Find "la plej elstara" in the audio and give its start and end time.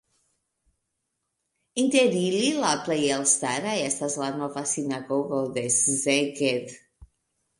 2.63-3.75